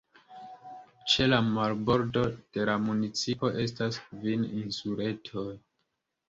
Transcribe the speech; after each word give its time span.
Ĉe 1.11 1.27
la 1.33 1.37
marbordo 1.49 2.23
de 2.57 2.65
la 2.71 2.77
municipo 2.87 3.53
estas 3.65 4.01
kvin 4.09 4.49
insuletoj. 4.63 5.47